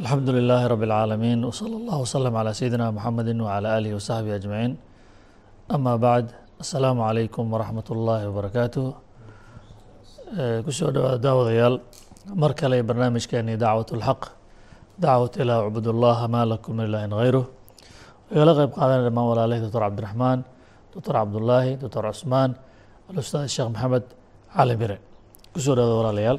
alxamdu 0.00 0.30
لilaahi 0.36 0.66
rab 0.72 0.82
اlcaalamiin 0.86 1.40
wslى 1.50 1.74
اllah 1.80 1.96
wslm 2.04 2.34
عlى 2.40 2.52
sayidina 2.60 2.86
mxamedi 2.96 3.32
wعlى 3.46 3.68
alihi 3.78 3.94
wsaxbihi 4.00 4.34
aجmaciin 4.40 4.72
ama 5.74 5.92
bacd 6.04 6.28
asalaamu 6.62 7.00
calaykum 7.08 7.44
waraxmat 7.54 7.86
اllahi 7.96 8.24
wbarakaatuh 8.32 8.86
kusoo 10.66 10.90
dhawaada 10.94 11.18
daawadayaal 11.26 11.76
mar 12.42 12.50
kale 12.60 12.76
barnaamijkeeni 12.88 13.54
dacwat 13.64 13.88
اlxaq 13.96 14.20
dacwat 15.04 15.32
ilaa 15.42 15.60
cbud 15.68 15.86
اllaha 15.94 16.24
ma 16.34 16.40
lakum 16.52 16.72
min 16.78 16.84
ilahin 16.90 17.12
hayruh 17.20 17.46
igala 18.34 18.52
qeyb 18.58 18.70
qaadanay 18.78 19.02
dhamaan 19.08 19.26
walaalahi 19.32 19.60
doctor 19.64 19.80
cabdiraxmaan 19.86 20.38
doctor 20.94 21.14
cabdullaahi 21.20 21.70
doctor 21.82 22.02
cusmaan 22.12 22.50
alustaad 23.10 23.46
sheekh 23.54 23.68
maxamed 23.74 24.04
cali 24.56 24.74
bire 24.80 24.96
kusoo 25.54 25.74
dhawaada 25.78 25.96
walaalayaal 26.00 26.38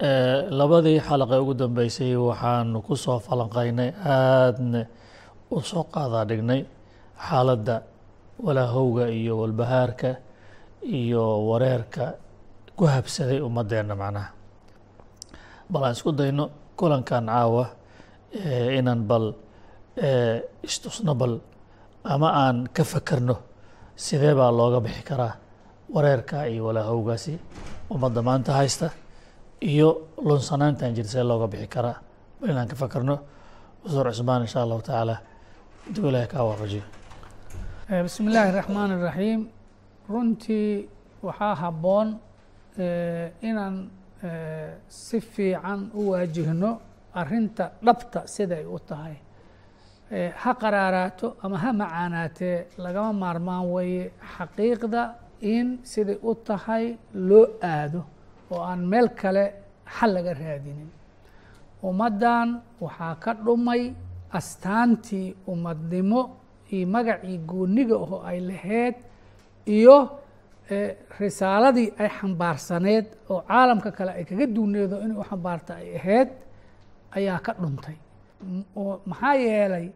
labadii 0.00 1.00
xalaqe 1.00 1.36
ugu 1.42 1.54
dambeysay 1.54 2.16
waxaanu 2.16 2.82
ku 2.82 2.96
soo 2.96 3.18
falanqaynay 3.18 3.90
aadna 4.04 4.86
u 5.50 5.60
soo 5.60 5.84
qaadaa 5.94 6.24
dhignay 6.28 6.60
xaaladda 7.28 7.82
walaahowga 8.44 9.06
iyo 9.08 9.38
walbahaarka 9.38 10.10
iyo 10.82 11.46
wareerka 11.48 12.14
ku 12.76 12.84
habsaday 12.86 13.38
ummadeenna 13.40 13.94
macnaha. 13.94 14.30
Bal 15.70 15.82
aan 15.84 15.92
isku 15.94 16.10
dayno 16.12 16.50
kulankan 16.76 17.26
caawa 17.30 17.64
inaan 18.78 19.02
bal 19.06 19.32
istusno 20.62 21.14
bal 21.14 21.38
ama 22.04 22.28
aan 22.34 22.66
ka 22.74 22.82
fakerno 22.84 23.36
sidee 23.96 24.34
baa 24.34 24.50
looga 24.50 24.80
bixi 24.82 25.02
karaa 25.06 25.34
wareerka 25.94 26.48
iyo 26.50 26.66
walaahowgaasi 26.66 27.38
ummadda 27.94 28.20
maanta 28.22 28.52
haysta 28.58 28.90
iyo 29.70 29.88
lunsanaantan 30.28 30.94
jir 30.96 31.06
see 31.12 31.22
looga 31.30 31.46
bixi 31.52 31.68
karaa 31.74 31.96
bal 32.40 32.50
inaan 32.50 32.68
ka 32.68 32.76
fakarno? 32.82 33.16
Cusuur 33.82 34.06
cusmaan 34.10 34.42
insha 34.42 34.62
allahu 34.64 34.82
tacaala. 34.82 35.16
Intuu 35.88 36.08
ilahay 36.08 36.26
kaa 36.32 36.44
waafajiyo 36.48 36.82
eh, 37.90 38.02
bismi 38.02 38.26
illaahi 38.30 38.52
raxmaan 38.58 38.90
iraxiim 38.98 39.40
runtii 40.08 40.88
waxaa 41.26 41.54
haboon 41.62 42.08
eh, 42.78 43.32
inaan 43.48 43.76
eh, 44.22 44.70
si 44.88 45.20
fiican 45.20 45.90
u 45.94 46.10
waajihno 46.10 46.70
arinta 47.20 47.64
dhabta 47.86 48.20
siday 48.34 48.64
u 48.66 48.78
tahay. 48.78 49.16
Ha 50.42 50.50
qaraaraato 50.62 51.36
ama 51.42 51.58
ha 51.58 51.70
macaanaatee 51.72 52.56
lagama 52.84 53.12
maarmaan 53.12 53.64
weeye 53.74 54.12
xaqiiqda 54.36 55.02
in 55.40 55.66
siday 55.92 56.18
u 56.22 56.34
tahay 56.34 56.84
loo 57.14 57.46
aado 57.62 58.00
oo 58.54 58.62
aan 58.70 58.82
meel 58.92 59.08
kale 59.20 59.44
xal 59.96 60.10
laga 60.16 60.32
raadinin. 60.42 60.90
Ummaddan 61.88 62.48
waxaa 62.84 63.14
ka 63.24 63.30
dhumay 63.44 63.82
astaantii 64.38 65.28
ummadnimo 65.52 66.20
iyo 66.74 66.86
magacii 66.94 67.38
gooniga 67.50 67.96
oo 68.04 68.18
ay 68.30 68.38
lahayd 68.50 68.94
iyo 69.76 69.96
risaaladii 71.20 71.88
ay 72.02 72.08
xambaarsaneed 72.18 73.06
oo 73.32 73.40
caalamka 73.48 73.90
kale 73.98 74.12
ay 74.18 74.24
kaga 74.28 74.46
duuneedo 74.54 74.96
inay 75.04 75.16
u 75.22 75.24
xambaarta 75.30 75.72
ay 75.80 75.88
ahayd 75.98 76.28
ayaa 77.16 77.38
ka 77.46 77.52
dhuntay 77.60 77.96
maxaa 79.10 79.34
yeelay 79.44 79.86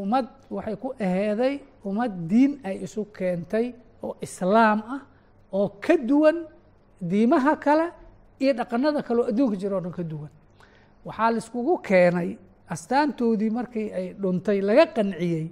ummad 0.00 0.26
waxay 0.56 0.76
ku 0.82 0.88
aheeday 1.06 1.54
ummad 1.88 2.12
diin 2.30 2.52
ay 2.68 2.76
isu 2.86 3.02
keentay 3.16 3.66
oo 4.04 4.12
islaam 4.26 4.78
ah 4.94 5.00
oo 5.58 5.68
ka 5.84 5.94
duwan 6.08 6.36
diimaha 7.00 7.56
kale 7.56 7.86
iyo 8.40 8.52
dhaqanada 8.52 9.02
kale 9.02 9.20
oo 9.22 9.28
adduunka 9.30 9.56
jira 9.56 9.76
o 9.76 9.80
dhan 9.80 9.92
ka 9.92 10.02
duwan. 10.02 10.30
Waxaa 11.06 11.30
laiskugu 11.30 11.78
keenay 11.78 12.30
astaantoodii 12.68 13.50
markii 13.50 13.88
ay 13.98 14.06
dhuntay 14.20 14.60
laga 14.60 14.86
qanciyey 14.96 15.46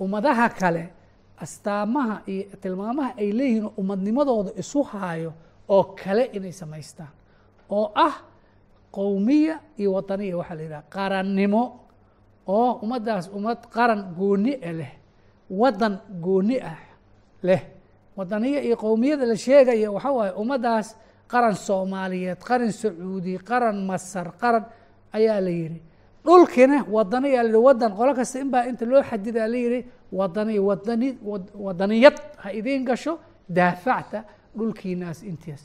ummadaha 0.00 0.48
kale 0.60 0.84
astaamaha 1.44 2.22
iyo 2.26 2.44
tilmaamaha 2.62 3.10
ay 3.18 3.32
leeyihiin 3.38 3.64
oo 3.64 3.72
ummadnimadooda 3.80 4.50
isu 4.60 4.82
haayo 4.82 5.32
oo 5.68 5.82
kale 6.00 6.24
inay 6.36 6.52
samaystaan 6.52 7.12
oo 7.70 7.92
ah 7.94 8.14
qowmiya 8.92 9.54
iyo 9.80 9.92
wataniya 9.92 10.36
waxaa 10.36 10.54
la 10.56 10.62
yidhaha 10.62 10.82
qarannimo 10.94 11.62
oo 12.46 12.72
ummaddaas 12.82 13.30
ummad 13.36 13.58
qaran 13.74 14.02
gooni 14.18 14.52
a 14.62 14.72
leh 14.72 14.92
waddan 15.50 15.94
gooni 16.24 16.56
ah 16.72 16.78
leh 17.42 17.62
wadaniya 18.20 18.60
iyo 18.66 18.76
qowmiyada 18.76 19.24
la 19.26 19.36
sheegaya 19.36 19.88
waxaa 19.96 20.12
waaye 20.18 20.32
ummaddaas 20.42 20.88
qaran 21.32 21.54
soomaaliyeed 21.54 22.38
qaran 22.48 22.72
sacuudi 22.72 23.38
qaran 23.50 23.76
masar 23.90 24.28
qaran 24.42 24.64
ayaa 25.12 25.40
la 25.40 25.50
yidhi. 25.60 25.80
Dhulkina 26.26 26.84
wadaniyaa 26.96 27.44
la 27.52 27.58
wadan 27.66 27.92
qolo 27.98 28.12
kasta 28.14 28.38
in 28.40 28.50
inta 28.70 28.84
loo 28.84 29.02
xadidaa 29.10 29.48
la 29.48 29.56
yihi 29.64 29.80
wadani 30.12 30.58
wadani 30.68 31.08
wadaniyad 31.66 32.16
ha 32.42 32.48
idiin 32.52 32.84
gasho 32.84 33.18
daafacta 33.48 34.24
dhulkiinaas 34.58 35.22
intias. 35.30 35.62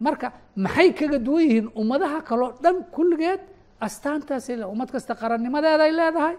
Marka 0.00 0.32
maxay 0.64 0.92
kaga 0.98 1.18
duwan 1.18 1.42
yihiin 1.42 1.66
ummadaha 1.80 2.18
kaloo 2.28 2.52
dhan 2.62 2.76
kulligeed? 2.94 3.40
Astaantaas 3.80 4.48
ummad 4.72 4.90
kasta 4.94 5.14
qarannimadeeday 5.20 5.92
leedahay 6.00 6.36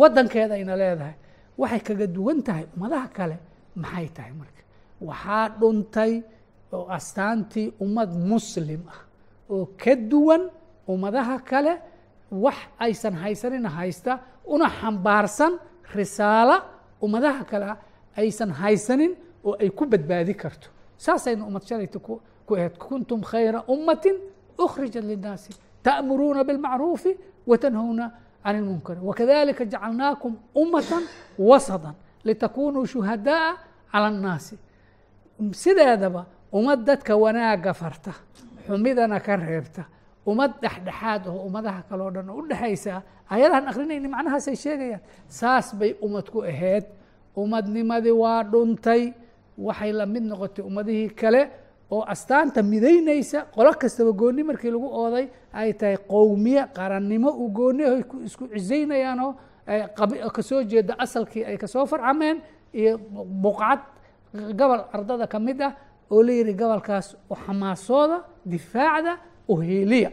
wadankeedayna 0.00 0.74
leedahay. 0.82 1.14
Waxay 1.60 1.80
kaga 1.88 2.06
duwan 2.06 2.42
tahay 2.46 2.66
ummadaha 2.76 3.08
kale 3.16 3.36
maxay 3.82 4.08
tahay 4.16 4.32
marka 4.40 4.57
waxaa 5.01 5.49
dhuntay 5.59 6.13
oo 6.73 6.85
astaantii 6.97 7.67
ummad 7.85 8.11
muslim 8.31 8.81
ah 8.93 8.99
oo 9.53 9.65
ka 9.83 9.95
duwan 9.95 10.41
ummadaha 10.87 11.35
kale 11.49 11.73
wax 12.31 12.57
aysan 12.85 13.13
haysanina 13.23 13.69
haysta 13.69 14.19
una 14.53 14.67
xambaarsan 14.79 15.53
risaalo 15.95 16.57
ummadaha 17.05 17.43
kale 17.51 17.65
aysan 18.21 18.51
haysanin 18.61 19.11
oo 19.45 19.53
ay 19.63 19.69
ku 19.69 19.85
badbaadi 19.85 20.33
karto 20.41 20.67
saasayna 20.97 21.45
ummad 21.49 21.63
shalayta 21.69 21.99
ku 21.99 22.21
ahayd 22.55 22.75
kuntum 22.77 23.21
khayra 23.31 23.59
ummati 23.67 24.11
أkhrijat 24.65 25.03
linnaasi 25.11 25.51
ta'muruuna 25.83 26.41
biاlmacruufi 26.47 27.11
watanhawna 27.49 28.05
can 28.43 28.55
اlmunkari 28.55 28.99
wakadalika 29.09 29.65
jacalnaakum 29.65 30.33
ummata 30.61 30.97
wasada 31.49 31.91
litakunuu 32.27 32.85
shuhadaءa 32.93 33.51
calى 33.91 34.07
الnaasi 34.13 34.55
sideedaba 35.52 36.26
ummad 36.52 36.84
dadka 36.86 37.16
wanaaga 37.16 37.72
farta 37.74 38.12
xumidana 38.66 39.20
ka 39.20 39.36
reebta. 39.36 39.84
Ummad 40.26 40.52
dhexdhexaad 40.62 41.26
oo 41.28 41.46
ummadaha 41.48 41.82
kale 41.88 42.02
o 42.02 42.10
dhan 42.10 42.30
u 42.30 42.42
dhexaysa 42.48 43.02
ayadahan 43.30 43.68
akrinayni 43.70 44.08
macnahaasay 44.08 44.56
sheegayaan. 44.56 45.00
Saas 45.28 45.72
bay 45.74 45.96
ummad 46.02 46.26
ku 46.30 46.42
ahayd 46.42 46.84
ummadnimadii 47.36 48.12
waa 48.22 48.42
dhuntay 48.44 49.14
waxay 49.56 49.92
la 49.92 50.06
mid 50.06 50.22
noqotay 50.30 50.64
ummadihii 50.64 51.10
kale 51.16 51.42
oo 51.90 52.02
astaanta 52.04 52.62
midaynaysa. 52.62 53.46
Qolo 53.54 53.72
kastaba 53.80 54.12
gooni 54.12 54.42
markii 54.42 54.70
lagu 54.70 54.88
ooday 55.02 55.26
ay 55.52 55.72
tahay 55.72 55.96
qowmiye 55.96 56.66
qarannimo 56.76 57.30
u 57.30 57.48
gooni 57.48 57.84
isku 58.28 58.48
cisaynayaanoo 58.52 59.30
ka 60.34 60.42
soo 60.42 60.62
jeeda 60.62 60.94
asalkii 60.98 61.44
ay 61.44 61.56
ka 61.56 61.66
soo 61.66 61.86
farcameen 61.86 62.42
iyo 62.72 62.98
buqcad 63.42 63.80
gobol 64.34 64.80
ardada 64.92 65.26
ka 65.26 65.38
mid 65.38 65.60
ah 65.62 65.72
oo 66.10 66.22
la 66.22 66.32
yihi 66.32 66.54
gobolkaas 66.54 67.16
u 67.30 67.34
xamaasooda 67.34 68.24
difaacda 68.46 69.18
uheeliya 69.48 70.10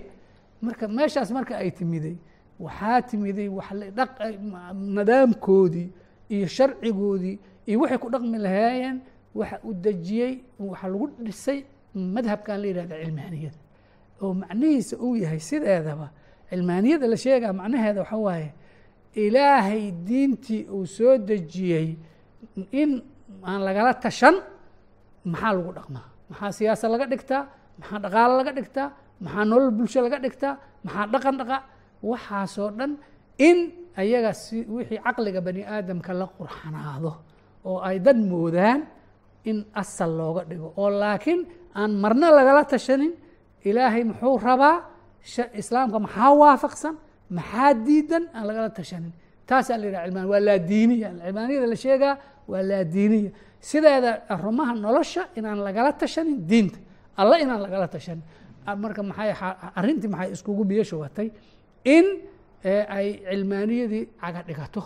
marka 0.61 0.87
meeshaas 0.87 1.31
marka 1.31 1.57
ay 1.57 1.71
timiday 1.71 2.15
waxaa 2.59 3.01
timiday 3.01 3.49
nadaamkoodii 4.73 5.89
iyo 6.29 6.47
sharcigoodii 6.47 7.39
iyo 7.65 7.79
waxay 7.79 7.97
ku 7.97 8.09
dhaqmi 8.09 8.37
lahaayeen 8.37 8.99
waxa 9.35 9.59
u 9.63 9.73
dejiyey 9.73 10.33
waxaa 10.59 10.87
lagu 10.87 11.07
dhisay 11.19 11.63
madhabkan 11.95 12.61
la 12.61 12.67
yihahda 12.67 12.95
cilmaaniyada 13.03 13.57
oo 14.21 14.33
macnihiisa 14.33 14.97
uu 14.97 15.15
yahay 15.15 15.39
sideedaba 15.39 16.09
cilmaaniyada 16.49 17.07
la 17.07 17.17
sheegaa 17.17 17.53
macnaheeda 17.53 17.99
waxa 18.01 18.17
waaye 18.17 18.53
ilaahay 19.13 19.91
diintii 19.91 20.63
uu 20.71 20.85
soo 20.85 21.17
dejiyey 21.17 21.95
in 22.71 23.01
aan 23.49 23.61
lagala 23.67 23.91
tashan 24.03 24.35
maxaa 25.31 25.51
lagu 25.57 25.71
dhaqmaa? 25.77 26.05
Maxaa 26.31 26.51
siyaasa 26.57 26.85
laga 26.93 27.05
dhigtaa? 27.13 27.41
Maxaa 27.79 27.99
dhaqaalo 28.05 28.33
laga 28.39 28.51
dhigtaa? 28.57 28.87
Maxaa 29.23 29.43
nolol 29.49 29.71
bulsho 29.77 29.99
laga 30.05 30.17
dhigtaa? 30.25 30.53
Maxaa 30.85 31.05
dhaqan 31.13 31.35
dhaqa? 31.41 31.57
Waxaasoo 32.09 32.69
dhan 32.79 32.91
in 33.47 33.57
ayaga 34.01 34.31
si 34.43 34.57
wixii 34.75 34.99
caqliga 35.05 35.39
bani 35.47 35.61
aadamka 35.73 36.11
la 36.19 36.25
qurxanaado 36.37 37.11
oo 37.69 37.77
ay 37.87 37.97
dad 38.05 38.17
moodaan 38.31 38.79
in 39.49 39.57
asal 39.81 40.11
looga 40.19 40.41
dhigo. 40.49 40.67
Oo 40.79 40.89
laakiin 41.01 41.39
aan 41.79 41.91
marna 42.03 42.27
lagala 42.37 42.61
tashanin 42.73 43.13
ilaahay 43.67 44.03
muxuu 44.09 44.35
rabaa 44.47 44.75
islaamka 45.61 45.97
maxaa 46.05 46.31
waafaqsan 46.41 46.95
maxaa 47.37 47.71
diidan 47.85 48.23
aan 48.35 48.45
lagala 48.49 48.69
tashanin. 48.79 49.13
Taasaa 49.49 49.77
la 49.81 49.85
yidhaha 49.87 50.05
cilmaan 50.07 50.27
waa 50.31 50.41
laadiiniya 50.47 51.07
cilmaaniyada 51.25 51.67
la 51.73 51.77
sheegaa 51.85 52.13
waa 52.51 52.61
laadiiniya 52.69 53.31
sideeda 53.69 54.11
rumaha 54.43 54.73
nolosha 54.85 55.23
inaan 55.37 55.59
lagala 55.67 55.91
tashanin 56.01 56.37
diinta. 56.49 56.77
Alla 57.19 57.35
inaan 57.43 57.61
lagala 57.65 57.87
tashanin 57.95 58.23
marka 58.83 59.01
maxay 59.09 59.29
arrintii 59.79 60.09
maxay 60.13 60.29
iskugu 60.35 60.63
biyo 60.69 60.83
shubatay 60.89 61.27
in 61.95 62.05
ay 62.97 63.07
cilmaaniyadii 63.29 64.03
caga 64.21 64.41
dhigato. 64.47 64.81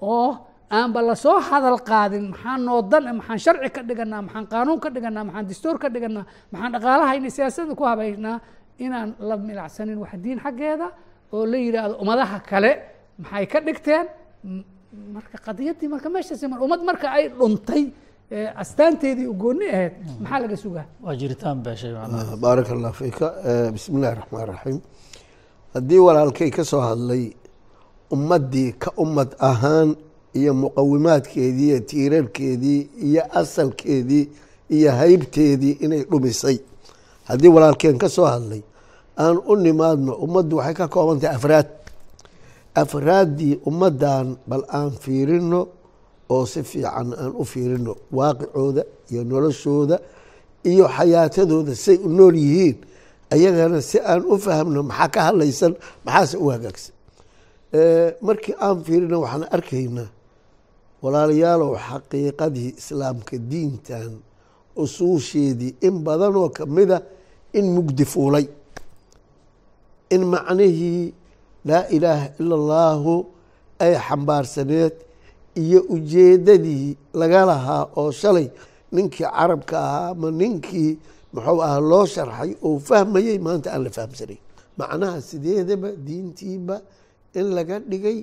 Oo 0.00 0.30
aanba 0.70 1.00
la 1.08 1.14
soo 1.14 1.38
hadal 1.48 1.78
qaadin 1.90 2.24
maxaan 2.32 2.60
noodan 2.66 3.04
maxaan 3.18 3.38
sharci 3.44 3.70
ka 3.76 3.80
dhiganaa 3.88 4.22
maxaan 4.26 4.46
qaanuun 4.52 4.78
ka 4.84 4.88
dhiganaa 4.94 5.24
maxaan 5.28 5.46
dastuur 5.50 5.76
ka 5.82 5.88
dhiganaa 5.94 6.24
maxaan 6.52 6.72
dhaqaalahayna 6.74 7.28
siyaasada 7.36 7.72
ku 7.78 7.84
habaynaa 7.90 8.36
inaan 8.84 9.08
la 9.28 9.34
milacsanin 9.48 9.98
wax 10.02 10.12
diin 10.24 10.38
xaggeeda 10.44 10.88
oo 11.32 11.44
la 11.52 11.56
yidhaahdo 11.64 11.94
ummadaha 12.02 12.38
kale 12.50 12.70
maxay 13.22 13.46
ka 13.52 13.58
dhigteen 13.66 14.04
marka 14.92 15.38
qadiyaddii 15.46 15.88
marka 15.94 16.08
meeshaas 16.14 16.42
ummad 16.64 16.80
marka 16.88 17.06
ay 17.18 17.24
dhuntay 17.38 17.82
astaanteedii 18.62 19.26
ugooni 19.34 19.66
ahayd 19.74 19.92
maxaa 20.22 20.40
laga 20.44 20.56
sugaa? 20.64 20.84
Waa 21.04 21.14
jiritaan 21.20 21.58
beeshay 21.64 21.92
baaraka 22.44 22.72
allah 22.76 22.92
fiika. 23.00 23.26
Bismi 23.74 23.96
illahi 23.98 24.14
raxmaan 24.20 24.46
raxiim 24.52 24.78
haddii 25.74 26.00
walaalkay 26.06 26.50
ka 26.56 26.64
soo 26.70 26.80
hadlay 26.88 27.24
ummaddii 28.14 28.70
ka 28.82 28.90
ummad 29.04 29.30
ahaan 29.50 29.88
iyo 30.40 30.52
muqawimaadkeedii 30.62 31.68
iyo 31.70 31.80
tiirarkeedii 31.90 32.80
iyo 33.08 33.22
asalkeedii 33.40 34.24
iyo 34.76 34.90
haybteedii 35.00 35.74
inay 35.84 36.02
dhumisay. 36.10 36.58
Haddii 37.28 37.48
walaalkeen 37.56 37.98
ka 37.98 38.08
soo 38.08 38.26
hadlay 38.34 38.62
aan 39.24 39.36
u 39.50 39.56
nimaadno 39.56 40.12
ummaddu 40.24 40.56
waxay 40.56 40.74
ka 40.74 40.88
kooban 40.88 41.18
tahay 41.20 41.36
afraad 41.36 41.68
afraaddii 42.82 43.54
ummaddan 43.68 44.26
bal 44.50 44.62
aan 44.78 44.90
fiirino 45.02 45.60
oo 46.34 46.44
si 46.52 46.60
fiican 46.70 47.08
aan 47.22 47.32
u 47.42 47.44
fiirino 47.52 47.92
waaqicooda 48.18 48.82
iyo 49.10 49.22
noloshooda 49.30 49.96
iyo 50.70 50.84
xayaatadooda 50.96 51.72
say 51.84 51.96
u 51.96 52.08
nool 52.18 52.34
yihiin 52.44 52.76
ayagana 53.34 53.78
si 53.90 53.98
aan 54.10 54.22
u 54.32 54.34
fahmno 54.44 54.80
maxaa 54.90 55.08
ka 55.14 55.20
hadlaysan 55.28 55.72
maxaase 56.06 56.36
u 56.36 56.46
hagaagsan. 56.54 56.94
Markii 58.26 58.54
aan 58.66 58.76
fiirino 58.86 59.16
waxaan 59.24 59.44
arkaynaa 59.56 60.08
walaalayaalow 61.02 61.72
xaqiiqadii 61.88 62.70
islaamka 62.80 63.36
diintan 63.50 64.12
usuusheedii 64.82 65.72
in 65.86 65.94
badanoo 66.06 66.48
kamida 66.58 66.98
in 67.58 67.66
mugdi 67.76 68.04
fuulay 68.12 68.46
in 70.14 70.22
macnihii 70.32 71.04
laa 71.68 71.84
ilaaha 71.96 72.26
ila 72.40 72.54
allaahu 72.60 73.14
ay 73.84 73.94
xambaarsaneed 74.06 74.94
iyo 75.62 75.80
ujeedadii 75.94 76.88
laga 77.20 77.40
lahaa 77.50 77.82
oo 78.00 78.10
shalay 78.20 78.48
ninkii 78.92 79.24
carabka 79.36 79.76
ahaa 79.86 80.08
ama 80.14 80.28
ninkii 80.40 80.92
muxuu 81.32 81.58
ahaa 81.66 81.80
loo 81.90 82.04
sharxay 82.14 82.50
oo 82.66 82.78
fahmayey 82.88 83.38
maanta 83.46 83.68
aan 83.74 83.82
la 83.86 83.90
fahamsanayn 83.96 84.40
macnaha 84.78 85.18
sideedaba 85.28 85.88
diintiiba 86.06 86.76
in 87.38 87.46
laga 87.56 87.76
dhigay 87.90 88.18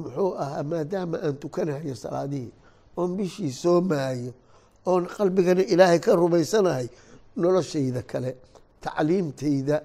muxuu 0.00 0.30
ahaa 0.42 0.62
maadaama 0.70 1.16
aan 1.26 1.34
tukanayo 1.42 1.94
salaadihii 2.02 2.52
oon 2.98 3.10
bishii 3.18 3.52
soomaayo 3.62 4.32
oon 4.90 5.02
qalbigana 5.16 5.62
ilaahay 5.72 5.98
ka 6.04 6.10
rumaysanahay 6.22 6.86
noloshayda 7.42 8.02
kale 8.10 8.30
tacliimtayda 8.84 9.76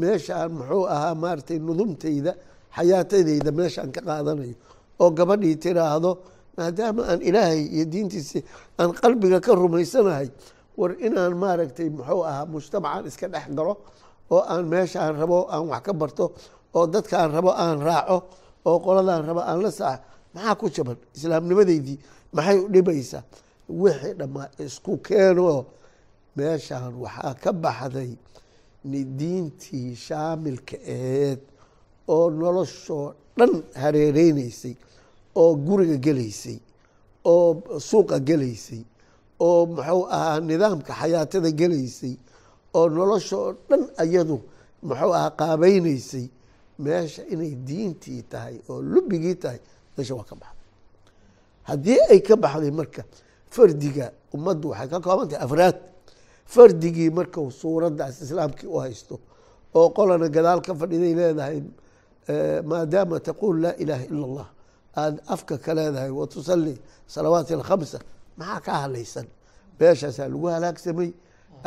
meeshaan 0.00 0.50
muxuu 0.58 0.84
ahaa 0.94 1.14
maaratay 1.22 1.58
nudumtayda 1.66 2.32
xayaatadayda 2.76 3.50
meeshaan 3.58 3.90
ka 3.94 4.00
qaadanayo 4.08 4.54
oo 5.02 5.08
gabadhii 5.18 5.56
tiraahdo 5.64 6.10
maadaama 6.58 7.02
aan 7.10 7.20
ilaahay 7.28 7.62
iyo 7.76 7.84
diintiisi 7.92 8.38
aan 8.80 8.90
qalbiga 9.00 9.38
ka 9.46 9.52
rumaysanahay 9.60 10.28
war 10.80 10.90
inaan 11.06 11.34
maaragtay 11.42 11.88
muxuu 11.96 12.22
ahaa 12.30 12.44
mujtamacan 12.52 13.04
iska 13.10 13.26
dhex 13.34 13.46
galo 13.58 13.74
oo 14.34 14.40
aan 14.52 14.64
meeshaan 14.72 15.14
rabo 15.20 15.38
aan 15.54 15.64
wax 15.72 15.82
ka 15.86 15.92
barto 16.00 16.24
oo 16.76 16.84
dadkaan 16.94 17.30
rabo 17.36 17.50
aan 17.64 17.78
raaco 17.88 18.16
oo 18.68 18.76
qoladaan 18.84 19.22
rabo 19.28 19.40
aan 19.50 19.58
la 19.64 19.70
saaxo 19.80 20.02
maxaa 20.34 20.54
ku 20.60 20.66
jaban? 20.74 20.96
Islaamnimadeydii 21.16 21.98
maxay 22.36 22.58
u 22.64 22.66
dhibaysaa? 22.74 23.22
Wixii 23.82 24.14
dhammaa 24.20 24.46
isku 24.64 24.92
keenoo 25.06 25.58
meeshaan 26.36 26.92
waxaa 27.04 27.34
ka 27.42 27.50
baxday 27.64 28.10
diintii 28.84 29.94
shaamilka 29.96 30.76
aheed 30.94 31.40
oo 32.08 32.30
noloshoo 32.30 33.14
dhan 33.38 33.62
hareereynaysay 33.74 34.74
oo 35.34 35.54
guriga 35.56 35.96
gelaysay 36.06 36.58
oo 37.24 37.62
suuqa 37.80 38.18
gelaysay 38.28 38.82
oo 39.40 39.66
muxuu 39.66 40.02
ahaa 40.16 40.40
nidaamka 40.40 40.92
xayaatada 41.00 41.50
gelaysay 41.60 42.14
oo 42.74 42.88
noloshoo 42.88 43.52
dhan 43.68 43.82
ayadu 44.02 44.36
muxuu 44.82 45.12
ahaa 45.18 45.30
qaabeynaysay 45.40 46.26
meesha 46.78 47.22
inay 47.32 47.52
diintii 47.68 48.22
tahay 48.30 48.56
oo 48.70 48.82
lubigii 48.82 49.34
tahay 49.34 49.60
meesha 49.96 50.14
waa 50.14 50.24
ka 50.30 50.34
baxday. 50.36 50.66
Haddii 51.68 51.98
ay 52.10 52.20
ka 52.22 52.36
baxday 52.36 52.70
marka 52.70 53.02
fardiga 53.50 54.12
ummaddu 54.34 54.68
waxay 54.70 54.88
ka 54.88 54.98
kooban 55.00 55.28
tahay 55.28 55.44
afraad 55.46 55.76
fardigii 56.54 57.10
markau 57.18 57.50
suuraddaas 57.50 58.14
islaamkii 58.24 58.66
u 58.74 58.78
haysto 58.84 59.14
oo 59.74 59.88
qolana 59.96 60.28
gadaal 60.36 60.60
ka 60.66 60.72
fadhiday 60.80 61.14
leedahay 61.20 61.58
maadaama 62.70 63.20
taquul 63.20 63.56
laa 63.64 63.74
ilaaha 63.82 64.04
ila 64.12 64.24
allah 64.28 64.48
aada 64.96 65.18
afka 65.34 65.58
ka 65.58 65.74
leedahay 65.74 66.10
wa 66.10 66.26
salawaati 67.06 67.54
alkhamsa 67.54 67.98
maxaa 68.36 68.60
ka 68.60 68.72
hadlaysan? 68.82 69.26
Meeshaasaa 69.80 70.28
lagu 70.28 70.46
halaagsamay 70.46 71.10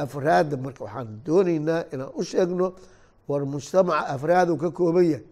afraadda 0.03 0.57
marka 0.57 0.83
waxaan 0.83 1.09
doonaynaa 1.25 1.83
inaan 1.93 2.11
u 2.19 2.23
sheegno 2.23 2.73
war 3.27 3.45
mujtamaca 3.45 4.07
afraadu 4.15 4.57
ka 4.57 4.69
kooban 4.71 5.05
yahay 5.11 5.23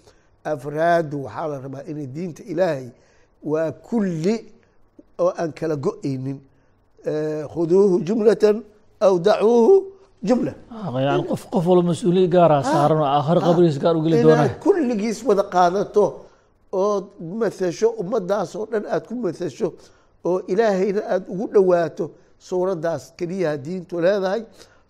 afraaddu 0.43 1.23
waxaa 1.25 1.47
la 1.47 1.57
rabaa 1.65 1.83
inay 1.91 2.07
diinta 2.07 2.43
ilaahay 2.43 2.89
waa 3.43 3.71
kulli 3.71 4.35
oo 5.19 5.31
aan 5.41 5.51
kala 5.59 5.75
go'aynin 5.75 6.39
khuduuhu 7.53 7.95
jumlatan 8.07 8.63
aw 9.05 9.13
dacuuhu 9.27 9.75
jumla 10.27 10.53
yani 11.07 11.23
qof 11.31 11.41
qof 11.53 11.63
walba 11.69 11.83
mas'uuliyad 11.91 12.31
gaara 12.35 12.57
saaran 12.73 12.99
oo 13.03 13.09
aakhiro 13.17 13.39
qabrigiis 13.47 13.77
gaar 13.83 13.95
u 13.99 14.01
geli 14.05 14.17
doonaa 14.23 14.45
inaad 14.45 14.59
kulligiis 14.65 15.19
wada 15.29 15.43
qaadato 15.55 16.03
ood 16.85 17.05
mathasho 17.41 17.87
ummadaasoo 18.01 18.65
dhan 18.71 18.83
aada 18.93 19.05
ku 19.09 19.13
mathasho 19.25 19.67
oo 20.29 20.37
ilaahayna 20.51 21.01
aada 21.13 21.25
ugu 21.33 21.45
dhowaato 21.55 22.05
suuraddaas 22.49 23.03
keliyaha 23.19 23.55
diintu 23.65 23.95
leedahay 24.05 24.41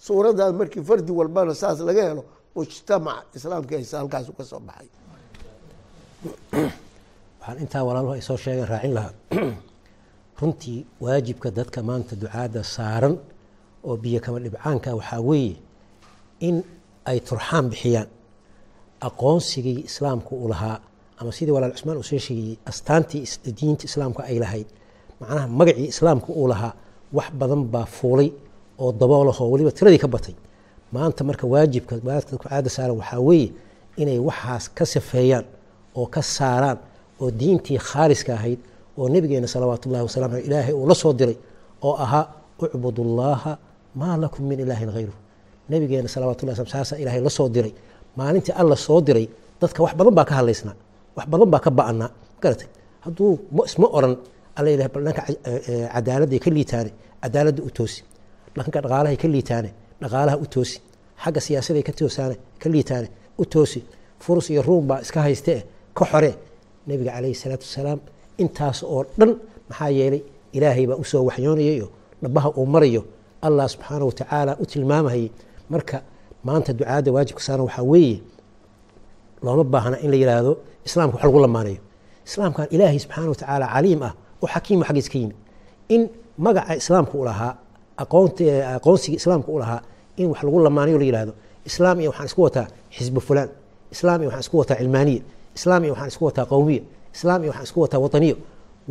suuraddaas 0.07 0.51
markii 0.59 0.83
fardi 0.89 1.11
walbana 1.19 1.53
saas 1.61 1.79
laga 1.89 2.03
helo 2.09 2.23
mujtamac 2.55 3.23
islaamka 3.37 3.73
haysa 3.77 3.95
halkaasu 4.01 4.31
ka 4.37 4.43
soo 4.51 4.61
baxay 4.67 4.89
waxaan 7.39 7.57
intaa 7.63 7.83
walaaluhu 7.87 8.13
ay 8.17 8.21
soo 8.29 8.37
sheegeen 8.43 8.67
raacin 8.73 8.93
lahaa 8.97 9.13
runtii 10.41 10.79
waajibka 11.05 11.47
dadka 11.59 11.79
maanta 11.89 12.13
ducaadda 12.21 12.61
saaran 12.75 13.15
oo 13.87 13.95
biyo 14.03 14.19
kama 14.23 14.39
dhibcaanka 14.43 14.89
waxaa 14.99 15.21
weeye 15.29 15.55
in 16.47 16.55
ay 17.09 17.19
turxaan 17.27 17.65
bixiyaan 17.71 18.07
aqoonsigii 19.07 19.79
islaamku 19.89 20.35
uu 20.35 20.47
lahaa 20.53 20.79
ama 21.19 21.31
sidii 21.31 21.51
walaal 21.55 21.71
cusmaan 21.75 21.97
uu 21.97 22.03
soo 22.09 22.17
sheegayey 22.25 22.55
astaantii 22.71 23.23
diinta 23.57 23.83
islaamka 23.89 24.21
ay 24.23 24.37
lahayd. 24.43 24.67
Macnaha 25.19 25.47
magacii 25.59 25.87
islaamka 25.93 26.27
uu 26.39 26.47
lahaa 26.47 26.73
wax 27.17 27.29
badan 27.39 27.63
baa 27.73 27.85
fuulay 27.85 28.29
oo 28.81 28.91
daboolahoo 28.99 29.51
weliba 29.51 29.71
tiradii 29.71 29.97
ka 30.03 30.07
batay. 30.07 30.35
Maanta 30.93 31.23
marka 31.23 31.47
waajibka 31.53 31.93
dadku 32.05 32.37
caada 32.43 32.69
saaran 32.75 32.97
waxaa 33.01 33.19
weeye 33.27 33.49
inay 34.01 34.19
waxaas 34.29 34.65
ka 34.77 34.85
safeeyaan 34.93 35.45
oo 35.99 36.05
ka 36.13 36.21
saaraan 36.21 36.77
oo 37.21 37.31
diintii 37.39 37.77
khaaliska 37.89 38.31
ahayd 38.33 38.59
oo 38.97 39.05
nabigeena 39.13 39.47
salawaatu 39.53 39.89
ullahi 39.89 40.03
wasalam 40.07 40.31
ilaahay 40.47 40.73
uu 40.73 40.87
la 40.91 40.95
soo 40.95 41.13
diray 41.19 41.37
oo 41.87 41.95
ahaa 42.05 42.25
ucbud 42.63 42.97
ullaaha 42.99 43.51
maa 43.95 44.17
lakum 44.23 44.43
min 44.49 44.59
ilaahin 44.59 44.89
hayru 44.95 45.13
nabigeena 45.69 46.07
salawatullah 46.15 46.55
slam 46.57 46.67
saasa 46.75 46.93
ilaahay 47.01 47.21
la 47.21 47.29
soo 47.29 47.49
diray. 47.55 47.73
Maalintii 48.17 48.53
alla 48.61 48.75
soo 48.75 48.99
diray 49.07 49.25
dadka 49.61 49.79
wax 49.83 49.93
badan 49.99 50.13
baa 50.17 50.25
ka 50.29 50.33
hadlaysnaa 50.39 50.75
wax 51.17 51.25
badan 51.31 51.49
baa 51.53 51.59
ka 51.65 51.71
ba'anaa 51.79 52.09
garatay? 52.43 52.67
Hadduu 53.05 53.31
isma 53.69 53.87
oran 53.97 54.13
alla 54.57 54.69
ilahay 54.75 54.91
bal 54.93 55.03
dhanka 55.07 55.21
cadaaladday 55.93 56.39
ka 56.45 56.49
liitaane 56.55 56.91
cadaaladda 57.23 57.61
u 57.63 57.69
toosi. 57.77 57.99
Dhanka 58.55 58.79
dhaqaalahay 58.83 59.17
ka 59.23 59.27
liitaane 59.35 59.69
dhaqaalaha 60.01 60.37
u 60.43 60.45
toosi. 60.53 60.77
Xagga 61.23 61.39
siyaasaday 61.45 61.83
ka 61.87 61.93
toosaane 61.99 62.35
ka 62.61 62.67
liitaane 62.73 63.07
u 63.41 63.45
toosi. 63.53 63.79
Furus 64.23 64.47
iyo 64.51 64.61
ruum 64.67 64.83
baa 64.89 64.99
iska 65.05 65.19
haystee 65.25 65.59
ka 65.97 66.03
xore. 66.11 66.31
Nebiga 66.87 67.11
calayhi 67.15 67.35
salaatu 67.43 67.63
wasalaam 67.69 67.99
intaas 68.43 68.77
oo 68.93 69.01
dhan 69.19 69.31
maxaa 69.69 69.89
yeelay 69.97 70.21
ilaahay 70.57 70.85
baa 70.89 70.97
u 70.97 71.03
soo 71.11 71.23
waxyoonayayo 71.29 71.87
dhabaha 72.23 72.49
uu 72.59 72.65
marayo 72.73 73.01
allah 73.41 73.65
subxaana 73.73 74.05
wa 74.05 74.11
tacaala 74.19 74.51
u 74.61 74.65
tilmaamahayay. 74.65 75.29
Marka 75.69 75.97
maanta 76.43 76.73
ducaadda 76.73 77.11
waajibka 77.15 77.41
saaran 77.47 77.65
waxaa 77.67 77.83
weeye 77.91 78.17
looma 79.43 79.63
baahna 79.63 79.97
in 80.03 80.09
la 80.11 80.17
yidhaahdo 80.21 80.51
islaamka 80.87 81.15
wax 81.17 81.23
lagu 81.25 81.39
lamaanayo 81.45 81.77
islaamkan 82.27 82.67
ilaahay 82.75 82.99
subxaana 83.03 83.29
wa 83.29 83.35
tacaala 83.35 83.65
caliim 83.73 84.01
ah 84.07 84.13
oo 84.43 84.47
xakiim 84.53 84.81
xaggiis 84.87 85.09
ka 85.11 85.17
yimid. 85.21 85.35
In 85.89 86.01
magaca 86.45 86.73
islaamka 86.81 87.13
u 87.17 87.23
lahaa 87.29 87.53
aqoonsiga 87.97 89.15
islaamka 89.19 89.49
u 89.51 89.59
lahaa 89.59 89.81
in 90.17 90.27
wax 90.31 90.39
lagu 90.43 90.59
lamaanayo 90.59 90.97
la 91.01 91.05
yihahdo 91.05 91.33
islaam 91.69 91.97
iyo 92.01 92.09
waxaan 92.11 92.25
isku 92.29 92.41
wataa 92.45 92.67
xisbu 92.95 93.19
fulaan 93.27 93.49
islaam 93.91 94.19
iyo 94.21 94.27
waxaan 94.29 94.41
isku 94.45 94.57
wataa 94.61 94.75
cilmaaniya 94.81 95.21
islaam 95.57 95.81
iyo 95.83 95.93
waxaan 95.93 96.07
isku 96.13 96.23
wataa 96.25 96.45
qowmiya 96.51 96.81
islaam 97.15 97.39
iyo 97.43 97.49
waxaan 97.51 97.63
isku 97.69 97.79
wataa 97.83 97.99
wataniyo 98.05 98.35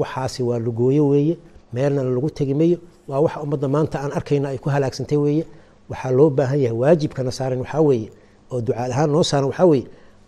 waxaasi 0.00 0.40
waa 0.49 0.59
lugooyo 0.59 1.09
weeye 1.09 1.35
meelna 1.73 2.02
lagu 2.02 2.31
tegi 2.31 2.55
mayo 2.55 2.78
waa 3.09 3.21
waxa 3.25 3.38
ummadda 3.45 3.69
maanta 3.75 3.97
aan 4.05 4.12
arkayno 4.19 4.47
ay 4.53 4.59
ku 4.62 4.69
halaagsantay 4.75 5.19
weeye. 5.25 5.45
Waxaa 5.91 6.11
loo 6.19 6.29
baahan 6.38 6.61
yahay 6.65 6.77
waajibkana 6.83 7.31
saaran 7.38 7.59
waxaa 7.65 7.81
weeye 7.88 8.09
oo 8.53 8.59
ducaad 8.67 8.91
ahaan 8.95 9.11
noo 9.15 9.23
saaran 9.31 9.49
waxaa 9.50 9.67
weeye 9.73 9.87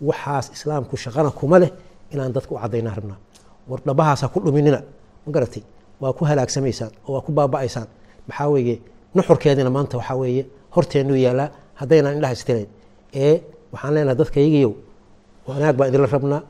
waxaas 0.09 0.45
islaamku 0.55 0.95
shaqana 1.03 1.29
kuma 1.39 1.57
leh 1.61 1.71
inaan 2.13 2.31
dadka 2.35 2.51
u 2.55 2.57
caddaynaa 2.63 2.95
rabnaa 2.97 3.17
war 3.69 3.79
dhabahaasa 3.87 4.25
ku 4.33 4.39
dhuminina 4.45 4.79
ma 5.25 5.29
garatay? 5.35 5.63
Waa 6.01 6.13
ku 6.17 6.23
halaagsamaysaan 6.29 6.91
oo 7.07 7.11
waa 7.15 7.21
ku 7.25 7.31
baaba'aysaan. 7.37 7.87
Maxaa 8.27 8.47
weeye 8.53 8.75
nuxurkeedina 9.15 9.69
maanta 9.75 9.95
waxaa 9.99 10.17
weeye 10.21 10.43
horteennuu 10.75 11.15
yaallaa 11.25 11.47
haddaynaan 11.79 12.15
indhaha 12.17 12.33
istilayn 12.37 12.67
ee 13.23 13.33
waxaan 13.73 13.93
leenahay 13.95 14.15
dadka 14.21 14.39
yagiyow 14.45 14.71
wanaag 15.47 15.75
baan 15.77 15.89
idinla 15.89 16.07
rabnaa 16.15 16.41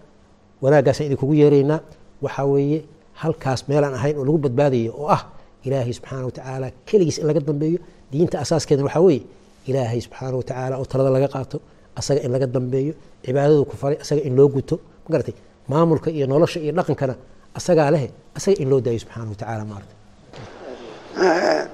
wanaaggaasaan 0.63 1.05
idinkugu 1.07 1.33
yeeraynaa. 1.41 1.79
Waxaa 2.23 2.45
weeye 2.53 2.79
halkaas 3.21 3.59
meelaan 3.69 3.93
ahayn 3.99 4.15
oo 4.19 4.25
lagu 4.27 4.37
badbaadayo 4.45 4.91
oo 5.01 5.07
ah 5.15 5.21
ilaahay 5.65 5.93
subxaana 5.97 6.25
wa 6.29 6.31
tacaala 6.37 6.67
keligiis 6.89 7.17
in 7.21 7.25
laga 7.29 7.39
dambeeyo 7.49 7.79
diinta 8.11 8.35
asaaskeedana 8.43 8.85
waxaa 8.89 9.03
weeye 9.07 9.23
ilaahay 9.69 9.99
subxaana 10.05 10.35
wa 10.39 10.43
tacaala 10.49 10.73
oo 10.81 10.85
talada 10.91 11.09
laga 11.15 11.27
qaato 11.35 11.57
asaga 11.99 12.19
in 12.25 12.31
laga 12.35 12.47
dambeeyo 12.55 12.93
cibaadadu 13.25 13.63
ku 13.69 13.75
faray 13.81 13.97
asaga 14.03 14.21
in 14.27 14.33
loo 14.39 14.47
guto. 14.55 14.75
Ma 15.05 15.09
garatay? 15.13 15.35
Maamulka 15.71 16.09
iyo 16.17 16.25
nolosha 16.31 16.59
iyo 16.65 16.71
dhaqankana 16.77 17.13
asagaa 17.59 17.89
leh 17.95 18.03
asaga 18.37 18.57
in 18.63 18.67
loo 18.71 18.79
daayo 18.85 18.99
subxaana 19.03 19.29
wa 19.33 19.37
tacaala 19.41 19.63
maarata 19.71 19.93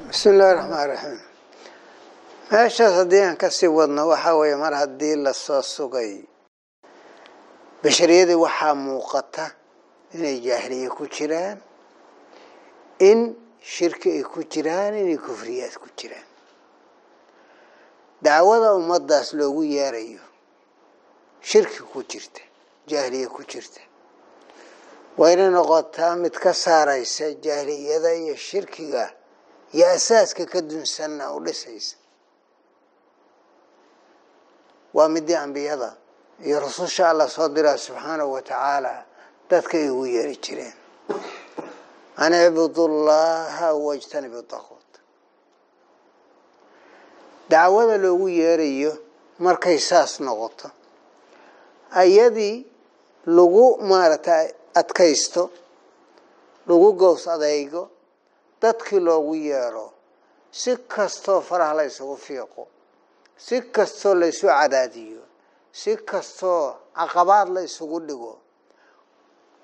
bismi 0.10 0.32
illahi 0.34 0.54
raxmaan 0.60 0.88
raxiim 0.92 1.20
meeshaas 2.52 2.94
haddii 3.00 3.22
aan 3.28 3.36
ka 3.42 3.48
sii 3.58 3.70
wadno 3.78 4.04
waxaa 4.12 4.34
weeye 4.40 4.56
mar 4.64 4.74
haddii 4.82 5.16
la 5.26 5.34
soo 5.46 5.62
sugay 5.76 6.12
bashariyadii 7.84 8.36
waxaa 8.46 8.74
muuqata 8.86 9.46
inay 10.16 10.36
jaahiliye 10.46 10.90
ku 10.98 11.04
jiraan 11.16 11.58
in 13.10 13.20
shirki 13.62 14.10
ay 14.18 14.24
ku 14.24 14.40
jiraan 14.44 14.94
inay 15.02 15.18
kufriyaad 15.18 15.76
ku 15.82 15.88
jiraan. 15.98 16.28
Dacwada 18.22 18.74
ummaddaas 18.80 19.34
loogu 19.34 19.64
yeerayo 19.64 20.24
shirki 21.42 21.80
ku 21.92 22.00
jirta 22.04 22.42
jaahiliye 22.90 23.28
ku 23.28 23.42
jirta. 23.52 23.82
Waa 25.18 25.32
inay 25.34 25.50
noqotaa 25.50 26.16
mid 26.16 26.34
ka 26.44 26.54
saaraysa 26.54 27.26
jaahiliyada 27.46 28.14
iyo 28.16 28.36
shirkiga 28.36 29.14
iyo 29.74 29.86
asaaska 29.96 30.46
ka 30.46 30.62
dunsanna 30.62 31.34
u 31.34 31.40
dhisaysa. 31.46 31.96
Waa 34.94 35.08
midii 35.10 35.36
ambiyada 35.36 35.98
iyo 36.46 36.60
rususha 36.60 37.10
alla 37.10 37.28
soo 37.30 37.50
diraa 37.50 37.78
subxaanahu 37.78 38.32
wa 38.32 38.42
tacaala 38.42 39.06
dadka 39.50 39.78
ay 39.78 39.90
ugu 39.90 40.06
yeeri 40.06 40.36
jireen 40.38 40.74
an 42.24 42.34
icbudu 42.34 42.84
llaha 43.08 43.68
wajtanibu 43.86 44.42
daquut 44.52 44.92
dacwada 47.50 47.98
loogu 48.04 48.28
yeerayo 48.40 48.92
markay 49.40 49.78
saas 49.90 50.20
noqoto 50.26 50.68
ayadii 52.02 52.56
lagu 53.36 53.66
maaragtay 53.90 54.46
adkaysto 54.80 55.44
lagu 56.68 56.90
gows 57.02 57.24
adeygo 57.28 57.84
dadkii 58.62 59.00
loogu 59.08 59.36
yeero 59.36 59.86
si 60.52 60.72
kastoo 60.94 61.42
faraha 61.42 61.74
la 61.74 61.84
ysugu 61.90 62.18
fiiqo 62.26 62.64
si 63.46 63.56
kastoo 63.76 64.14
la 64.20 64.26
ysu 64.28 64.48
cadaadiyo 64.48 65.22
si 65.72 65.92
kastoo 66.10 66.64
caqabaad 66.98 67.48
la 67.56 67.62
ysugu 67.62 68.00
dhigo 68.08 68.34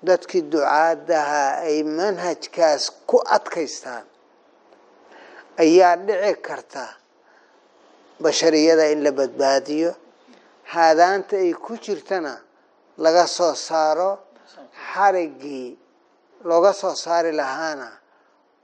dadkii 0.02 0.42
ducaadaha 0.52 1.62
ay 1.68 1.82
manhajkaas 1.82 2.90
ku 3.06 3.18
adkaystaan 3.36 4.04
ayaa 5.58 5.96
dhici 5.96 6.34
karta 6.42 6.84
bashariyada 8.22 8.86
in 8.92 9.02
la 9.04 9.10
badbaadiyo. 9.12 9.94
Haadaanta 10.72 11.36
ay 11.36 11.52
ku 11.54 11.76
jirtana 11.76 12.40
laga 12.98 13.26
soo 13.26 13.54
saaro. 13.54 14.18
Xarigii 14.92 15.76
looga 16.44 16.72
soo 16.72 16.94
saari 16.94 17.32
lahaana 17.32 17.88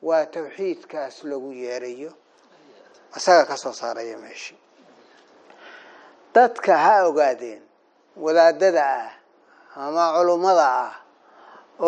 waa 0.02 0.26
tawxiidkaas 0.26 1.24
lagu 1.24 1.52
yeerayo. 1.52 2.12
Isaga 3.16 3.44
ka 3.50 3.56
soo 3.56 3.72
saaraya 3.72 4.18
meeshii 4.18 4.58
dadka 6.34 6.78
ha 6.78 6.94
ogaadeen 7.08 7.62
wadaadada 8.16 8.84
ah 8.86 9.10
ama 9.76 10.04
culummada 10.14 10.66
ah 10.86 10.94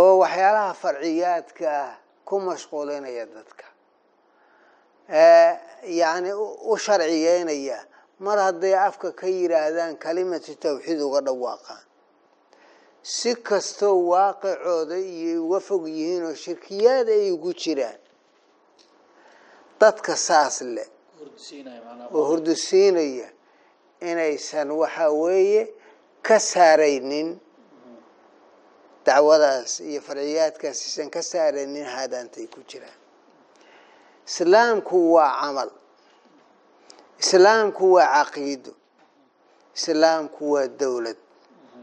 oo 0.01 0.13
waxyaalaha 0.23 0.73
farciyaadka 0.83 1.67
ah 1.85 1.93
ku 2.29 2.35
mashquulinaya 2.47 3.25
dadka. 3.35 3.67
Yacni 6.01 6.33
u 6.71 6.77
sharciyeynaya. 6.85 7.79
Mar 8.25 8.39
hadday 8.39 8.75
afka 8.89 9.09
ka 9.21 9.27
yidhaahdaan 9.27 9.97
kalimatu 10.05 10.53
tawxiid 10.63 11.01
uga 11.07 11.21
dhawaaqaan. 11.27 11.85
Si 13.03 13.35
kastoo 13.49 13.99
waaqicooda 14.13 14.97
iyo 14.99 15.45
uga 15.47 15.61
fog 15.61 15.85
yihiin 15.97 16.25
oo 16.31 16.35
shirkiyaad 16.45 17.09
ay 17.17 17.31
ugu 17.35 17.51
jiraan. 17.63 17.99
Dadka 19.81 20.15
saas 20.17 20.57
leh. 20.75 20.87
Oo 22.15 22.25
hurdusiinaya 22.31 23.29
inaysan 24.11 24.71
waxa 24.81 25.07
weeye 25.23 25.63
ka 26.27 26.37
saaraynin 26.39 27.29
dacwadaas 29.07 29.73
iyo 29.91 30.01
farciyaadkaas 30.07 30.79
aysan 30.87 31.09
ka 31.15 31.21
saaraynin 31.31 31.85
haadaantay 31.95 32.47
ku 32.53 32.61
jiraan 32.71 32.99
islaamku 34.29 34.97
waa 35.15 35.33
camal. 35.41 35.71
Islaamku 37.23 37.85
waa 37.97 38.25
caqiido. 38.25 38.73
Islaamku 39.77 40.43
waa 40.55 40.69
dowlad 40.81 41.17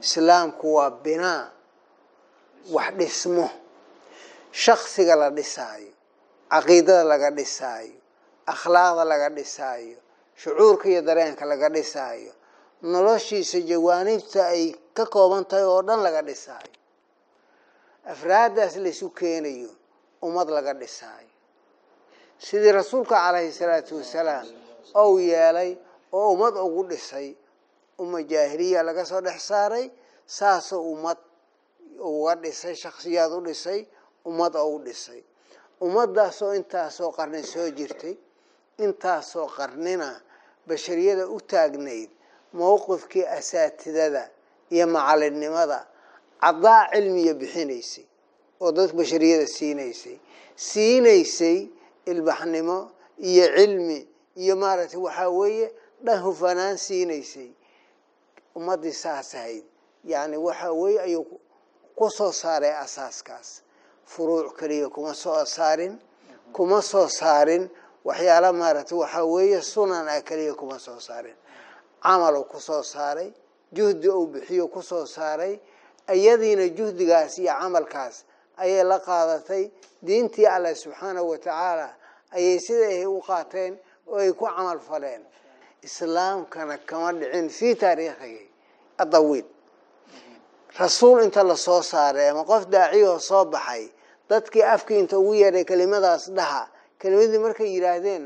islaamku 0.05 0.67
waa 0.77 0.89
binaa 1.03 1.43
wax 2.75 2.91
dhismo. 2.99 3.47
Shaksiga 4.63 5.15
la 5.21 5.29
dhisaayo 5.37 5.91
caqiidada 6.51 7.03
laga 7.11 7.29
dhisaayo 7.37 7.97
akhlaaqda 8.53 9.03
laga 9.11 9.29
dhisaayo 9.37 9.97
shucuurka 10.41 10.85
iyo 10.91 11.01
dareenka 11.07 11.45
laga 11.51 11.69
dhisaayo 11.75 12.31
noloshiisa 12.91 13.59
jawaanibta 13.69 14.41
ay 14.55 14.63
ka 14.97 15.03
kooban 15.13 15.43
tahay 15.49 15.65
oo 15.71 15.81
dhan 15.87 15.99
laga 16.05 16.21
dhisaayo 16.29 16.73
afraaddaas 18.05 18.75
laysu 18.77 19.09
keenayo 19.09 19.69
ummad 20.21 20.49
laga 20.49 20.73
dhisaayo 20.73 21.29
sidii 22.37 22.71
rasuulka 22.71 23.15
calayhi 23.15 23.51
salaatu 23.51 23.97
wasalaam 23.97 24.47
ou 24.95 25.19
yeelay 25.19 25.77
oo 26.13 26.31
ummad 26.33 26.55
ugu 26.57 26.83
dhisay 26.89 27.35
umma 27.99 28.23
jaahiliya 28.23 28.83
laga 28.83 29.05
soo 29.05 29.21
dhex 29.21 29.39
saaray 29.47 29.91
saasoo 30.25 30.81
ummad 30.93 31.17
uga 31.99 32.35
dhisay 32.35 32.75
shaksiyaad 32.75 33.31
u 33.31 33.41
dhisay 33.47 33.85
ummad 34.25 34.55
ou 34.55 34.79
dhisay. 34.79 35.21
Ummaddaasoo 35.81 36.53
intaasoo 36.59 37.11
qarni 37.17 37.43
soo 37.43 37.69
jirtay 37.77 38.15
intaasoo 38.83 39.47
qarnina 39.57 40.09
bashariyada 40.67 41.27
u 41.27 41.37
taagnayd 41.51 42.09
mowqifkii 42.53 43.25
asaatidada 43.37 44.23
iyo 44.73 44.87
macalinnimada 44.87 45.79
cadaa 46.41 46.81
cilmiya 46.93 47.33
bixinaysay 47.41 48.05
oo 48.61 48.71
dadka 48.75 48.93
bashariyada 48.99 49.47
siinaysay 49.57 50.17
siinaysay 50.67 51.57
ilbaxnimo 52.11 52.77
iyo 53.29 53.45
cilmi 53.57 53.99
iyo 54.41 54.53
maaragtay 54.61 54.99
waxaa 55.07 55.29
weeye 55.39 55.67
dhan 56.05 56.19
hufanaan 56.25 56.77
siinaysay. 56.85 57.49
Ummaddii 58.55 58.93
saas 59.03 59.29
ahayd. 59.35 59.63
Yacni 60.11 60.37
waxaa 60.47 60.71
weeye 60.81 60.99
ayuu 61.07 61.25
ku 61.97 62.05
soo 62.17 62.31
saaray 62.41 62.71
asaaskaas 62.83 63.49
furuuc 64.11 64.55
keliya 64.59 64.87
kuma 64.89 65.13
soo 65.13 65.45
saarin 65.45 65.99
kuma 66.55 66.81
soo 66.81 67.07
saarin. 67.19 67.63
Waxyaala 68.07 68.49
maaragtay 68.53 68.97
waxaa 69.03 69.25
weeye 69.33 69.61
sunan 69.61 70.07
ah 70.07 70.21
keliya 70.27 70.53
kuma 70.55 70.79
soo 70.79 70.99
saarin. 71.07 71.35
Camaluu 72.03 72.43
ku 72.51 72.59
soo 72.67 72.83
saaray 72.83 73.29
juhdi 73.75 74.07
uu 74.09 74.27
bixiyo 74.33 74.67
ku 74.73 74.81
soo 74.81 75.05
saaray 75.05 75.59
iyadiina 76.13 76.65
juhdigaas 76.77 77.37
iyo 77.39 77.53
camalkaas 77.59 78.15
ayay 78.57 78.83
la 78.83 78.99
qaadatay. 78.99 79.71
Diintii 80.01 80.47
alleh 80.47 80.75
subxaanahu 80.75 81.29
wa 81.29 81.37
tacaala 81.37 81.87
ayay 82.31 82.59
siday 82.59 83.05
u 83.05 83.19
qaateen 83.21 83.73
oo 84.07 84.17
ay 84.17 84.31
ku 84.33 84.45
camal 84.45 84.79
faleen. 84.79 85.21
Islaamkana 85.83 86.77
kama 86.85 87.13
dhicin 87.13 87.49
fii 87.49 87.75
taariikhihi 87.75 88.51
adawiil 88.97 89.45
rasuul 90.79 91.23
inta 91.23 91.43
la 91.43 91.55
soo 91.55 91.81
saaray 91.81 92.29
ama 92.29 92.43
qof 92.45 92.63
daaciyoo 92.67 93.19
soo 93.19 93.45
baxay 93.45 93.89
dadkii 94.29 94.63
afkii 94.63 94.99
inta 94.99 95.17
ugu 95.19 95.33
yeedhay 95.41 95.65
kelimadaas 95.65 96.23
dhaha 96.37 96.67
kelimadii 96.99 97.39
markay 97.45 97.67
yidhaahdeen 97.75 98.25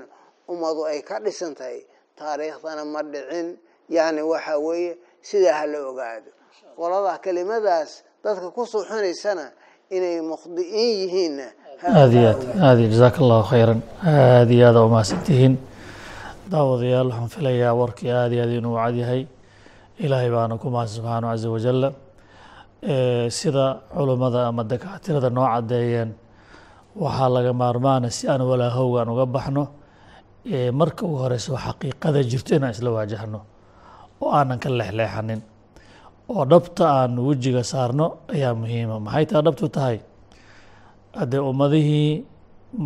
ummadu 0.52 0.86
ay 0.86 1.02
ka 1.02 1.20
dhisan 1.20 1.56
tahay 1.56 1.86
taariikhdana 2.18 2.86
ma 2.86 3.02
dhicin. 3.04 3.58
Yacni 3.90 4.22
waxa 4.22 4.58
weeye 4.60 4.98
sidaa 5.30 5.56
ha 5.60 5.66
la 5.72 5.80
ogaado. 5.90 6.30
Qolada 6.78 7.14
kelimadaas 7.24 7.92
dadka 8.24 8.48
ku 8.56 8.62
suuxinaysana 8.72 9.46
inay 9.96 10.18
mukhdi'iin 10.32 10.92
yihiinna 11.02 11.48
aada 11.84 12.16
iyo 12.20 12.30
aad 12.34 12.42
aada 12.66 12.80
iyo 12.82 12.90
jasaaka 12.94 13.18
allahu 13.24 13.44
khayran. 13.52 13.80
Aada 14.06 14.52
iyo 14.58 14.66
aada 14.70 14.80
umahadsantihiin 14.88 15.54
daawadayaal 16.52 17.10
waxaan 17.12 17.30
filayaa 17.36 17.74
warkii 17.82 18.12
aada 18.20 18.34
iyo 18.36 18.44
aad 18.46 18.54
inuu 18.60 18.76
cad 18.84 18.96
yahay. 19.02 19.22
Ilaahay 20.04 20.30
baana 20.36 20.58
ku 20.62 20.68
mahadsan 20.74 20.96
subxaanahu 20.98 21.32
caza 21.34 21.48
wajalla 21.56 21.90
sida 23.30 23.66
culummada 23.96 24.40
ama 24.50 24.64
dakaatirada 24.72 25.30
noo 25.30 25.46
caddeeyeen 25.54 26.10
waxaa 27.04 27.30
laga 27.36 27.54
maarmaana 27.54 28.10
si 28.18 28.28
aan 28.28 28.42
walaahowgaan 28.42 29.10
uga 29.14 29.26
baxno. 29.36 29.64
Marka 30.80 31.06
ugu 31.06 31.18
horeyso 31.24 31.56
xaqiiqada 31.66 32.20
jirto 32.32 32.52
inaan 32.58 32.72
isla 32.76 32.90
waajahno 32.98 33.40
oo 34.24 34.32
aanan 34.38 34.60
ka 34.64 34.70
leexleexanin 34.80 35.42
oo 36.34 36.44
dhabta 36.52 36.84
aan 36.98 37.14
wejiga 37.28 37.64
saarno 37.72 38.06
ayaa 38.34 38.54
muhiima 38.62 38.96
maxay 39.06 39.26
taa 39.32 39.42
dhabtu 39.46 39.66
tahay? 39.76 39.98
Haddee 41.20 41.42
ummadihii 41.52 42.10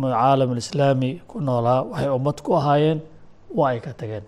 caalam 0.02 0.50
alislaami 0.54 1.10
ku 1.30 1.36
noolaa 1.46 1.80
waxay 1.90 2.08
ummad 2.18 2.36
ku 2.44 2.50
ahaayeen 2.60 2.98
waa 3.58 3.68
ay 3.72 3.80
ka 3.84 3.92
tageen. 4.00 4.24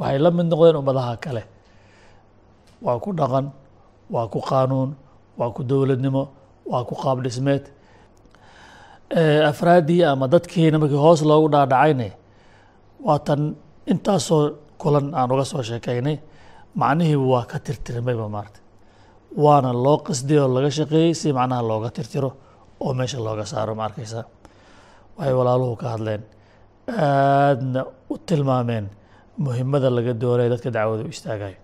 Waxay 0.00 0.18
la 0.24 0.30
mid 0.36 0.46
noqdeen 0.52 0.76
ummadaha 0.82 1.12
kale. 1.24 1.42
Waa 2.84 2.96
ku 3.04 3.10
dhaqan 3.18 3.46
waa 4.14 4.26
ku 4.32 4.38
qaanuun 4.50 4.90
waa 5.38 5.50
ku 5.56 5.60
dowladnimo 5.70 6.22
waa 6.70 6.82
ku 6.88 6.94
qaab 7.02 7.18
dhismeed. 7.24 7.64
Afraaddii 9.50 10.02
ama 10.12 10.26
dadkiina 10.32 10.78
markii 10.82 10.96
hoos 11.04 11.20
loogu 11.30 11.48
dhaadhacayne 11.54 12.08
waatan 13.06 13.40
intaasoo 13.92 14.42
kulan 14.80 15.06
aan 15.18 15.30
uga 15.34 15.44
soo 15.44 15.62
sheekaynay 15.68 16.16
macnihiiba 16.80 17.24
waa 17.34 17.44
ka 17.50 17.58
tirtirmayba 17.66 18.26
maarata 18.34 18.60
waana 19.44 19.70
loo 19.84 19.98
qasday 20.06 20.38
oo 20.42 20.48
laga 20.56 20.70
shaqeeyey 20.78 21.14
si 21.20 21.28
macnaha 21.38 21.62
looga 21.70 21.88
tirtiro 21.96 22.30
oo 22.84 22.92
meesha 22.98 23.18
looga 23.26 23.44
saaro 23.52 23.72
ma 23.78 23.84
arkaysaa? 23.88 24.24
Waxay 25.16 25.34
walaaluhu 25.38 25.74
ka 25.80 25.86
hadleen. 25.94 26.22
Aadna 26.88 27.80
u 28.12 28.14
tilmaameen 28.28 28.86
muhimmada 29.44 29.88
laga 29.96 30.12
doonaya 30.22 30.48
dadka 30.52 30.70
dacwada 30.76 31.02
u 31.04 31.08
istaagayo 31.16 31.58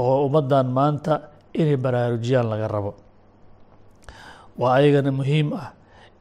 oo 0.00 0.14
ummaddan 0.26 0.66
maanta 0.76 1.12
inay 1.60 1.76
baraarujiyaan 1.84 2.48
laga 2.52 2.66
rabo. 2.74 2.92
Waa 4.60 4.74
ayagana 4.78 5.10
muhiim 5.18 5.48
ah 5.62 5.68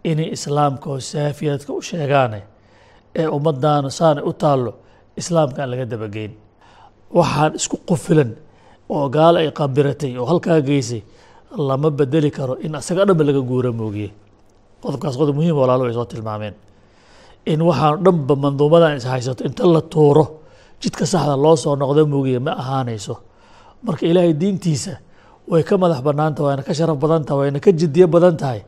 inay 0.09 0.27
islaamka 0.35 0.87
oo 0.93 0.99
saafiyadka 1.11 1.71
u 1.73 1.81
sheegaane 1.89 2.39
ee 3.19 3.27
ummaddaana 3.37 3.89
saanay 3.99 4.23
u 4.23 4.33
taallo 4.41 4.71
islaamka 5.19 5.59
aan 5.63 5.69
laga 5.71 5.85
dabageyn 5.93 6.33
waxaan 7.17 7.51
isku 7.59 7.77
qufilan 7.89 8.31
oo 8.89 9.05
gaalo 9.15 9.37
ay 9.43 9.51
qabiratay 9.59 10.15
oo 10.19 10.25
halkaa 10.31 10.59
geysay 10.61 11.01
lama 11.67 11.89
bedeli 11.91 12.31
karo 12.31 12.55
in 12.65 12.75
asaga 12.79 13.03
dhanba 13.07 13.23
laga 13.27 13.41
guura 13.49 13.71
moogiye 13.79 14.09
qodobkaas 14.83 15.15
qodob 15.19 15.35
muhiim 15.37 15.55
walaalo 15.61 15.83
ay 15.89 15.93
soo 15.97 16.05
tilmaameen. 16.11 16.55
In 17.45 17.59
waxaan 17.61 17.99
dhanba 18.05 18.33
manduumadan 18.43 18.97
is 18.97 19.05
inta 19.47 19.63
la 19.67 19.81
tuuro 19.81 20.25
jidka 20.81 21.05
saxda 21.05 21.35
loo 21.43 21.55
soo 21.55 21.75
noqdo 21.75 22.01
moogiye 22.13 22.39
ma 22.39 22.51
ahaanayso. 22.61 23.15
Marka 23.85 24.05
ilaahay 24.05 24.33
diintiisa 24.33 24.93
way 25.51 25.63
ka 25.63 25.75
madax 25.77 25.99
banaanta 26.01 26.41
wayna 26.43 26.63
ka 26.63 26.73
sharaf 26.73 26.97
badan 26.97 27.23
tahay 27.27 27.39
wayna 27.51 27.59
ka 27.59 27.71
jidiyo 27.71 28.07
badan 28.07 28.37
tahay 28.37 28.61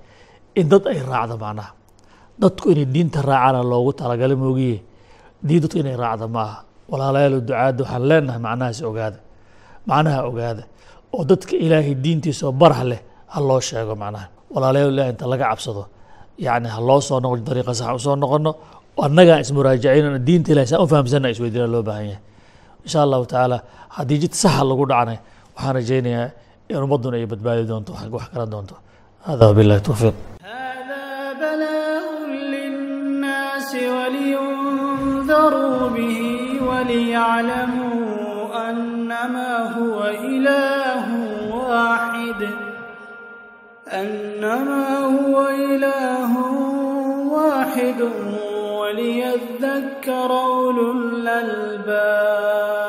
in 0.60 0.68
dad 0.70 0.84
ay 0.92 1.00
raacdo 1.02 1.36
macnaha. 1.38 1.72
Dadku 2.42 2.66
inay 2.74 2.86
diinta 2.86 3.22
raacana 3.22 3.62
loogu 3.64 3.94
talagala 3.94 4.36
moogiye 4.36 4.82
diin 5.42 5.62
dadku 5.64 5.78
inay 5.82 5.96
raacda 5.96 6.28
ma 6.28 6.44
walaalayaal 6.91 7.35
ducaadda 7.49 7.81
waxaan 7.85 8.03
leenahay 8.11 8.41
macnahaas 8.47 8.79
ogaada 8.91 9.19
macnaha 9.91 10.19
ogaada 10.31 10.63
oo 11.17 11.23
dadka 11.31 11.55
ilaahay 11.65 11.95
diintiisa 12.05 12.43
oo 12.49 12.55
barah 12.63 12.81
leh 12.91 13.01
ha 13.33 13.39
loo 13.49 13.61
sheego 13.69 13.95
macnaha 14.03 14.27
walaalayaal 14.55 14.91
ilaah 14.95 15.09
inta 15.13 15.25
laga 15.33 15.45
cabsado 15.51 15.83
yacni 16.47 16.69
ha 16.75 16.79
loo 16.89 17.01
soo 17.09 17.19
noqo 17.25 17.37
dariiqa 17.49 17.73
sax 17.81 17.89
usoo 18.01 18.15
noqono 18.23 18.51
annagaan 19.07 19.41
ismuraajacinana 19.45 20.19
diinta 20.29 20.49
ilahay 20.53 20.69
saan 20.71 20.83
u 20.85 20.87
fahamsana 20.93 21.27
isweydiina 21.35 21.67
loo 21.75 21.83
baahan 21.89 22.07
yahay 22.13 22.23
insha 22.85 22.99
allahu 23.07 23.25
tacaala 23.31 23.57
haddii 23.97 24.19
jid 24.23 24.33
saxa 24.43 24.63
lagu 24.71 24.85
dhacnay 24.93 25.19
waxaan 25.55 25.75
rajaynayaa 25.79 26.27
in 26.71 26.77
ummadduna 26.87 27.15
ay 27.21 27.27
badbaadi 27.33 27.63
doonto 27.71 27.91
wax 28.17 28.27
kala 28.33 28.47
doonto 28.55 28.75
hada 29.27 29.43
wabillahi 29.51 29.81
towfiiq 29.89 30.17
هذا 30.49 31.05
بلاء 31.43 32.07
للناس 32.55 33.71
ولينذروا 33.97 35.83
به 35.97 36.17
ليعلموا 36.88 38.70
أنما 38.70 39.58
هو 39.78 40.04
إله 40.04 41.06
واحد 41.56 42.50
أنما 43.94 45.00
هو 45.00 45.48
إله 45.48 46.38
واحد 47.32 48.10
وليذكر 48.80 50.32
أولو 50.32 50.92
الألباب 50.92 52.83